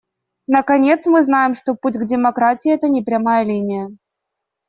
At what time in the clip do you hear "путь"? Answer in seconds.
1.75-1.95